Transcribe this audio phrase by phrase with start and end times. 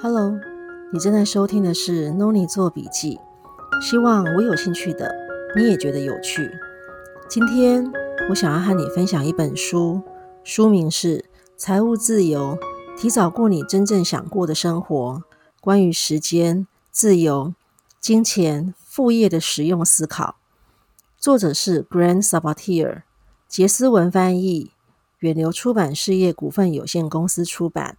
[0.00, 0.38] Hello，
[0.92, 3.18] 你正在收听的是 Noni 做笔记，
[3.82, 5.12] 希望我有兴趣的
[5.56, 6.48] 你也觉得有趣。
[7.28, 7.84] 今天
[8.30, 10.00] 我想要和你分享一本书，
[10.44, 11.18] 书名是
[11.56, 12.56] 《财务自由：
[12.96, 15.14] 提早过你真正想过的生活》，
[15.60, 17.52] 关于时间、自由、
[18.00, 20.36] 金钱、副业的实用思考。
[21.16, 23.02] 作者是 Grant Sabatier，
[23.48, 24.70] 杰斯文翻译，
[25.18, 27.98] 远流出版事业股份有限公司出版。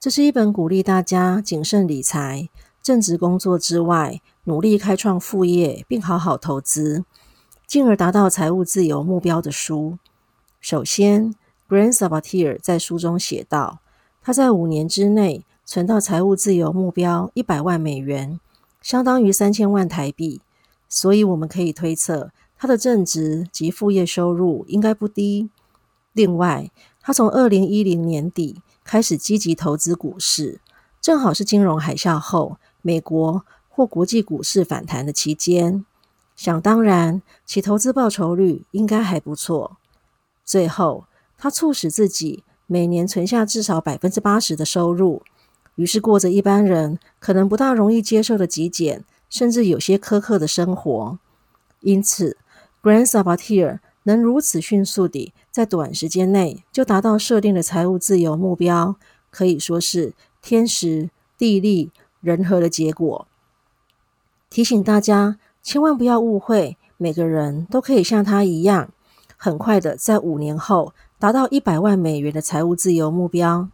[0.00, 2.48] 这是一本鼓励大家谨慎理财、
[2.80, 7.04] 正职工作之外，努力开创副业，并好好投资，
[7.66, 9.98] 进而达到财务自由目标的书。
[10.60, 11.34] 首先
[11.68, 13.80] ，Grant Sabatier 在书中写道，
[14.22, 18.38] 他在五年之内存到财务自由目标一百万美元，
[18.80, 20.40] 相当于三千万台币。
[20.88, 25.50] 所以我们可以推测，他的正职及副业收入应该不低。
[26.12, 26.70] 另外，
[27.00, 30.62] 他从二零一零年底，开始积极投资股市，
[30.98, 35.84] 正好是金融海啸后美国或国际股市反弹的期间。
[36.34, 39.76] 想当然，其投资报酬率应该还不错。
[40.42, 41.04] 最后，
[41.36, 45.22] 他促使自己每年存下至少百分之八十的收入，
[45.74, 51.18] 于是过着一般人可能不大容易接受的极简，甚至有些苛刻的生活。
[51.80, 52.38] 因此
[52.82, 58.96] ，Grand Sabatier 能如此迅速地在短时间内就达到设定的财务自由目标，
[59.30, 61.90] 可以说是天时地利
[62.22, 63.28] 人和的结果。
[64.48, 68.90] 提醒大家，千万不要误会，每个人都可以像他一样，
[69.36, 73.68] 很快的在五年后达到一百万美元的财务自由目标。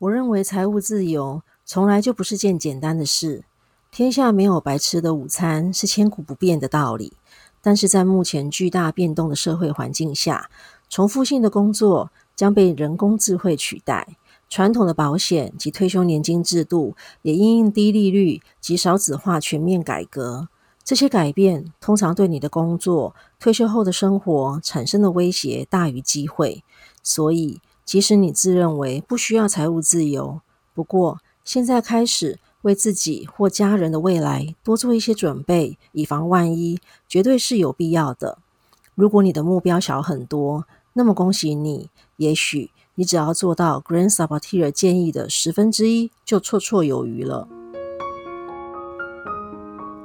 [0.00, 3.44] 我认为财务自由从来就不是件简单的事，
[3.90, 7.14] 天下没有白吃的午餐，是千古不变的道理。
[7.60, 10.50] 但是在目前巨大变动的社会环境下，
[10.88, 14.16] 重复性的工作将被人工智慧取代，
[14.48, 20.48] 传统的保险及退休年金制度也因应低利率及少子化全面改革。
[20.84, 26.64] 这些改变通常对你的工作、退休后的生活产生的威胁大于机会。
[27.02, 30.40] 所以，即使你自认为不需要财务自由，
[30.72, 32.38] 不过现在开始。
[32.62, 38.38] 为自己或家人的未来多做一些准备，以防万一，绝对是有必要的。
[38.94, 47.46] 如果你的目标小很多，那么恭喜你，也许你只要做到 Gransabatier 建议的十分之一，就绰绰有余了。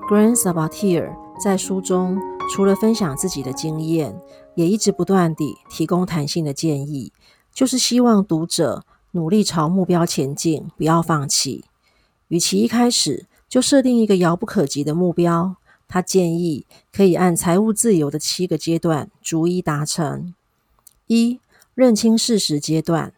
[0.08, 2.20] Gransabatier 在书中
[2.54, 4.22] 除了分享自己的经验，
[4.54, 7.12] 也一直不断地提供弹性的建议，
[7.52, 11.66] 就是希望读者努力朝目标前进，不要放弃。
[12.34, 15.56] 与其一开始就设定一个遥不可及的目标，
[15.88, 20.34] 他建议可以按财务自由的七个阶段逐一达成：
[21.06, 21.40] 一、
[21.76, 23.14] 认清事实阶段，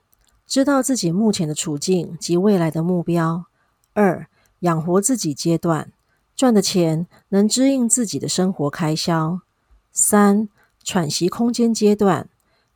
[0.46, 3.46] 知道自己目前的处境及未来的目标；
[3.94, 4.28] 二、
[4.60, 5.94] 养活自己阶段，
[6.36, 9.40] 赚的钱能支应自己的生活开销；
[9.94, 10.50] 三、
[10.84, 12.28] 喘息空间阶段，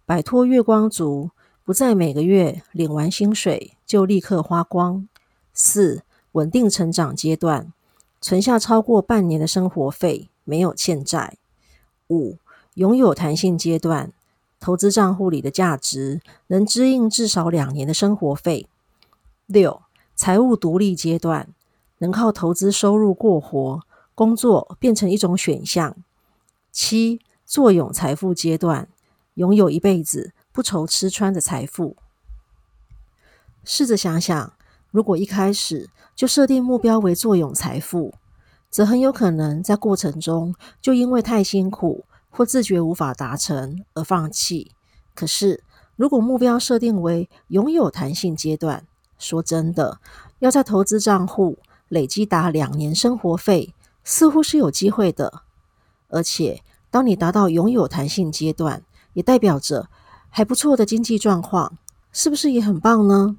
[0.06, 1.32] 摆脱月光族，
[1.66, 5.06] 不再每个月领完薪水就立刻花光；
[5.52, 7.74] 四、稳定成长阶段，
[8.22, 11.38] 存下超过半年的生活费，没有欠债。
[12.10, 12.38] 五、
[12.76, 14.14] 拥有弹性阶段，
[14.60, 18.68] 投资账户里的价值能支应至少两年的生活费。
[19.48, 19.82] 六、
[20.16, 21.50] 财务独立阶段，
[21.98, 23.82] 能靠投资收入过活，
[24.14, 25.96] 工作变成一种选项。
[26.72, 28.88] 七、坐拥财富阶段，
[29.34, 31.96] 拥有一辈子不愁吃穿的财富。
[33.64, 34.54] 试着想想。
[34.92, 38.14] 如果一开始就设定目标为坐拥财富，
[38.70, 44.72] 则很有可能在过程中就因为太辛苦或自觉无法达成而放弃。
[45.16, 45.64] 可是，
[45.96, 48.86] 如果目标设定为拥有弹性阶段，
[49.18, 50.00] 说真的，
[50.40, 53.74] 要在投资账户累积达两年生活费，
[54.04, 55.42] 似乎是有机会的。
[56.08, 58.84] 而且，当你达到拥有弹性阶段，
[59.14, 59.90] 也代表着
[60.30, 61.78] 还不错的经济状况，
[62.12, 63.38] 是不是也很棒呢？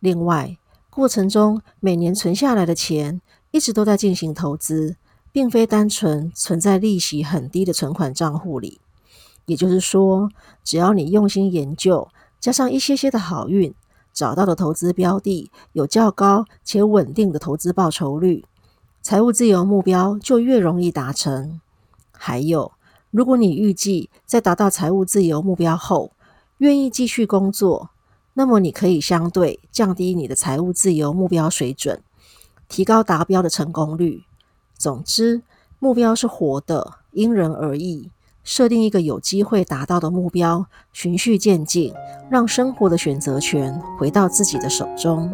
[0.00, 0.58] 另外，
[0.88, 3.20] 过程中每年存下来的钱
[3.50, 4.96] 一直都在进行投资，
[5.30, 8.80] 并非单纯存在利息很低的存款账户里。
[9.46, 10.30] 也就是说，
[10.64, 12.08] 只要你用心研究，
[12.40, 13.74] 加上一些些的好运，
[14.12, 18.44] 找到的投资标的有较高且稳定的投资报酬率，
[19.02, 21.60] 财务自由目标就越容易达成。
[22.12, 22.72] 还有，
[23.10, 26.12] 如果你预计在达到财务自由目标后，
[26.58, 27.90] 愿意继续工作。
[28.40, 32.02] 那么你可以相对降低你的财务自由目标水准，
[32.70, 34.22] 提高达标的成功率。
[34.78, 35.42] 总之，
[35.78, 38.10] 目标是活的，因人而异，
[38.42, 41.92] 设定一个有机会达到的目标，循序渐进，
[42.30, 45.30] 让生活的选择权回到自己的手中。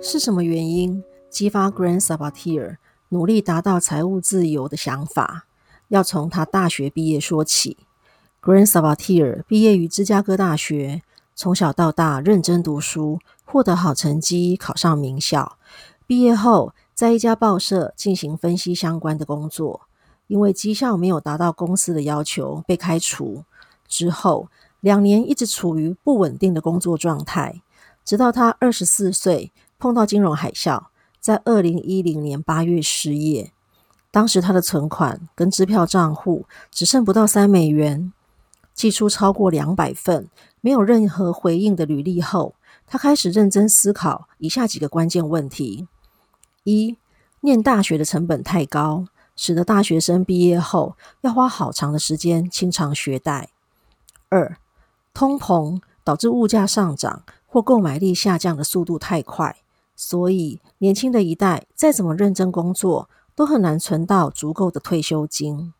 [0.00, 2.76] 是什么原因激发 Grand Sabatier
[3.08, 5.46] 努力达到财务自由的想法？
[5.88, 7.78] 要从他大学毕业说起。
[8.40, 11.02] Grant Sabatier 毕业于芝加哥大学，
[11.34, 15.58] 从小到大认真读书，获得好成绩，考上名校。
[16.06, 19.82] 毕业后，在一家报社进行分析相关的工作。
[20.28, 23.44] 因为绩效没有达到公司的要求，被开除。
[23.88, 24.48] 之后
[24.80, 27.62] 两年一直处于不稳定的工作状态，
[28.04, 30.84] 直到他二十四岁碰到金融海啸，
[31.18, 33.52] 在二零一零年八月失业。
[34.10, 38.12] 当时他的存款跟支票账户只剩不到三美元。
[38.78, 40.28] 寄出超过两百份
[40.60, 42.54] 没有任何回应的履历后，
[42.86, 45.88] 他开始认真思考以下几个关键问题：
[46.62, 46.96] 一、
[47.40, 49.06] 念大学的成本太高。
[49.40, 53.50] 使得大学生毕业后要花好长的时间清偿学贷。
[54.30, 54.56] 二、
[55.14, 59.56] 通膨导致物价上涨或购买力下降的速度太快，
[59.94, 65.72] 所以年轻的一代再怎么认真工作，都很难存到足够的退休金。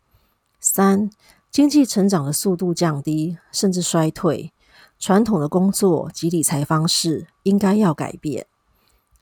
[0.61, 1.11] 三、
[1.51, 4.53] 经济成长的速度降低甚至衰退，
[4.99, 8.47] 传统的工作及理财方式应该要改变。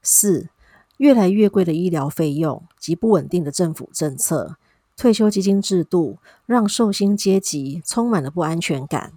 [0.02, 0.48] 四、
[0.98, 4.56] 越来越贵的医疗费用及不稳定的政府政策，
[4.96, 9.12] 退休基金制度让寿星阶级充满了不安全感。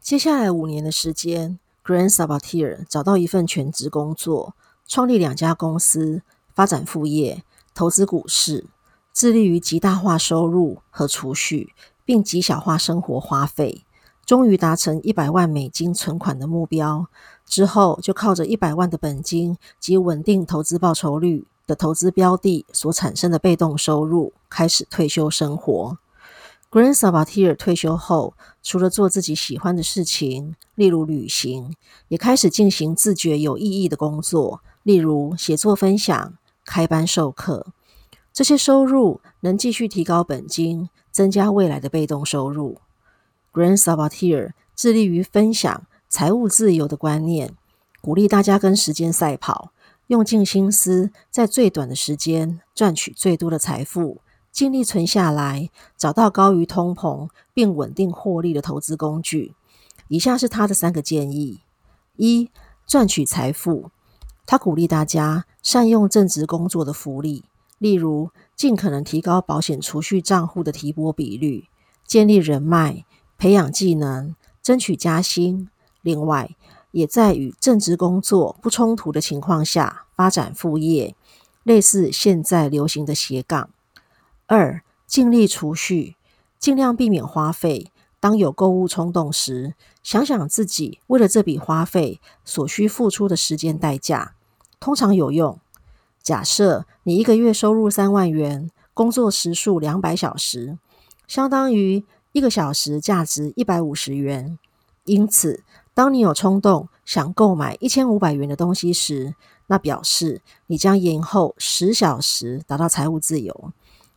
[0.00, 4.54] 接下来五年的时间，Grand Sabatier 找到一份全职工作，
[4.86, 6.22] 创立两家公司，
[6.54, 7.42] 发展副业，
[7.74, 8.66] 投资股市，
[9.14, 11.72] 致力于极大化收入和储蓄，
[12.04, 13.84] 并极小化生活花费。
[14.26, 17.06] 终于达成一百万美金存款的目标
[17.46, 25.98] 之后，就靠着一百万的本金及稳定投资报酬率的投资标的所产生的被动收入，开始退休生活。
[26.70, 31.76] gran sabatier 退休后，除了做自己喜欢的事情，例如旅行，
[32.08, 36.34] 也开始进行自觉有意义的工作，例如写作分享、
[36.64, 37.68] 开班授课。
[38.34, 42.78] 这些收入能继续提高本金，增加未来的被动收入。
[43.52, 47.54] Grand Sabatier 致力于分享财务自由的观念，
[48.00, 49.70] 鼓励大家跟时间赛跑，
[50.08, 54.20] 用尽心思在最短的时间赚取最多的财富，
[54.50, 59.54] 尽力存下来，找到高于通膨并稳定获利的投资工具。
[60.08, 61.60] 以下是他的三个建议：
[62.16, 62.50] 一、
[62.84, 63.92] 赚取财富。
[64.44, 67.44] 他鼓励大家善用正职工作的福利，
[67.84, 71.68] 例如尽可能提高保险储蓄账户的提拨比率，
[72.06, 73.04] 建立人脉。
[73.36, 75.68] 培养技能，争取加薪。
[76.00, 76.56] 另外，
[76.92, 81.14] 也在与正职工作不冲突的情况下发展副业，
[81.62, 83.68] 类似现在流行的斜杠。
[84.46, 86.16] 二，尽力储蓄，
[86.58, 87.92] 尽量避免花费。
[88.18, 94.36] 当有购物冲动时，想想自己为了这笔花费所需付出的时间代价，
[94.80, 95.60] 通常有用。
[96.24, 100.76] 假设你一个月收入三万元，工作时数两百小时，
[101.28, 102.04] 相当于。
[102.32, 104.58] 一个小时价值一百五十元，
[105.04, 105.62] 因此，
[105.94, 109.36] 当你有冲动想购买一千五百元的东西时，
[109.68, 113.70] 那表示你将延后十小时达到财务自由，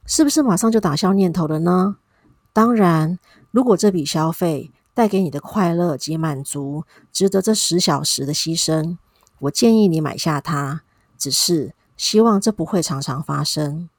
[0.08, 1.98] 是不是马上就打消念头了呢？
[2.52, 3.20] 当然，
[3.52, 8.98] 如果这笔消费带给你的快乐及满足值得这十小时的牺牲，
[9.42, 10.82] 我建议你买下它。
[11.20, 13.90] 只是希望这不会常常发生。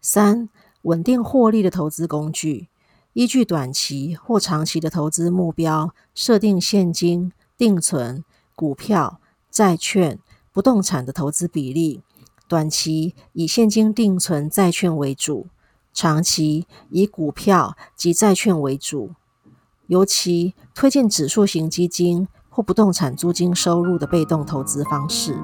[0.00, 0.48] 三、
[0.82, 2.68] 稳定获利的投资工具。
[3.12, 8.24] 依据短期或长期的投资目标，设定现金、定存、
[8.56, 9.20] 股票、
[9.52, 10.18] 债券、
[10.52, 12.02] 不动产的投资比例。
[12.48, 15.46] 短期以现金、定存、债券为主，
[15.92, 19.12] 长期以股票及债券为主。
[19.86, 25.38] 尤其推荐指数型基金或不动产租金收入的被动投资方式。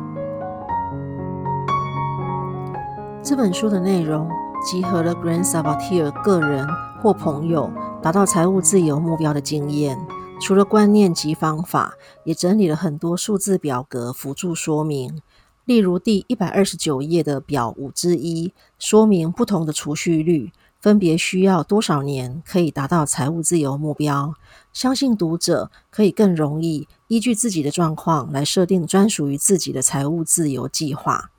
[3.30, 4.28] 这本书的内容
[4.60, 6.66] 集合了 Grant Sabatier 个人。
[7.00, 7.72] 或朋友
[8.02, 9.96] 达到财务自由目标的经验，
[10.40, 11.94] 除了观念及方法，
[12.24, 15.22] 也整理了很多数字表格辅助说明。
[15.64, 24.34] 例如第一百二十九页的表五之一，说明不同的储蓄率分别需要多少年可以达到财务自由目标。
[24.72, 31.29] 相信读者可以更容易依据自己的状况来设定专属于自己的财务自由计划。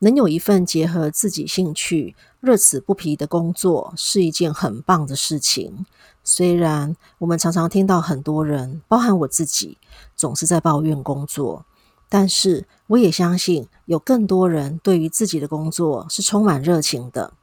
[0.00, 5.84] 能有一份结合自己兴趣、乐此不疲的工作，是一件很棒的事情。
[6.24, 9.76] 虽然我们常常听到很多人，包含我自己，
[10.16, 11.66] 总是在抱怨工作，
[12.08, 17.34] 但是我也相信有更多人对于自己的工作是充满热情的。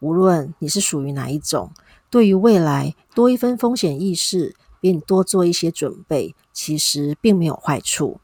[0.00, 1.70] 无论你是属于哪一种，
[2.10, 8.18] 对于未来多一分风险意识，并多做一些准备，其实并没有坏处。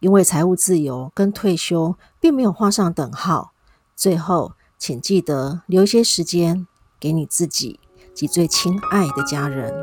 [0.00, 3.52] 因为财务自由跟退休并没有画上等号。
[3.96, 6.68] 最后，请记得留一些时间
[7.00, 7.80] 给你自己
[8.14, 9.74] 及最亲爱的家人。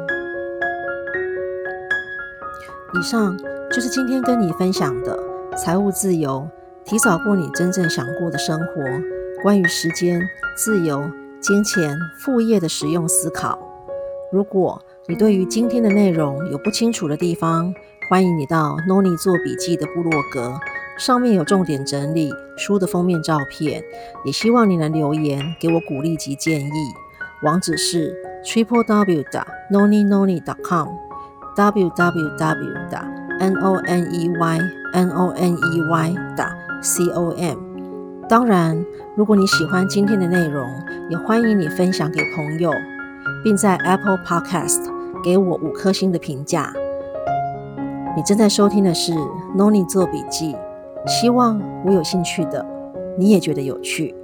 [2.97, 3.37] 以上
[3.69, 5.19] 就是今天跟你分享的
[5.57, 6.47] 财务自由，
[6.85, 8.81] 提早过你真正想过的生活。
[9.43, 10.21] 关于时间、
[10.55, 13.59] 自由、金钱、副业的实用思考。
[14.31, 17.73] 如果你对于今天的内容有不清楚的地方，
[18.07, 20.59] 欢迎你到 Noni 做笔记的部落格，
[20.95, 23.83] 上面有重点整理书的封面照片。
[24.23, 26.71] 也希望你能留言给我鼓励及建议。
[27.41, 30.87] 网址是 triple w 的 noni noni dot com
[31.55, 33.03] w w w 的
[33.39, 34.59] n o n e y
[34.93, 36.47] n o n e y 的
[36.83, 37.57] c o m。
[38.29, 38.85] 当然，
[39.15, 40.69] 如果你喜欢今天的内容，
[41.09, 42.71] 也欢迎你分享给朋友，
[43.43, 44.91] 并在 Apple Podcast
[45.23, 46.71] 给我五颗星的评价。
[48.15, 49.13] 你正在收听的是
[49.57, 50.55] Noni 做笔记，
[51.05, 52.65] 希望我有兴趣的，
[53.17, 54.15] 你也觉得有趣。